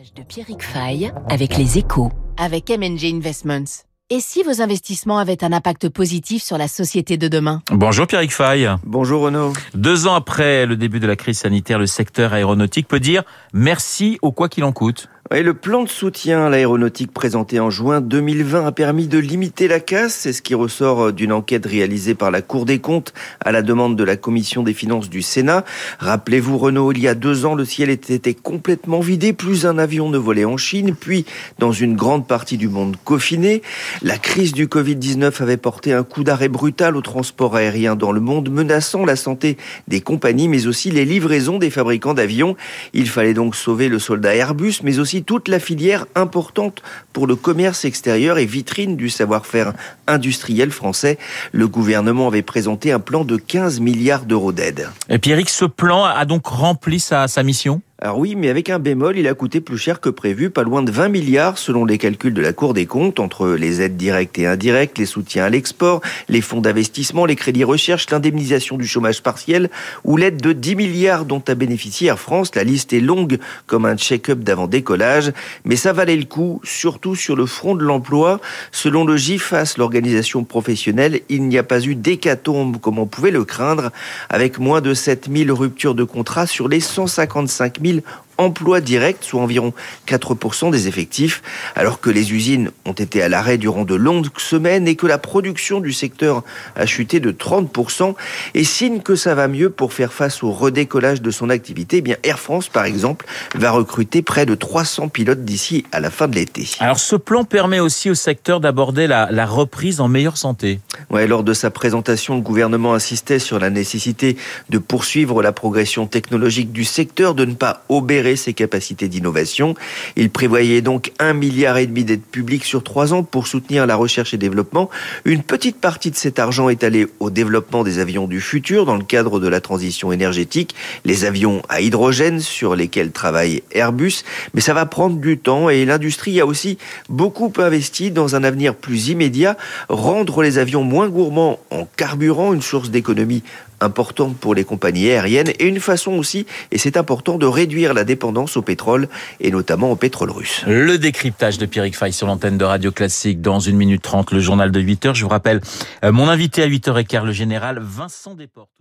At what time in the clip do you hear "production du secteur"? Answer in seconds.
95.18-96.42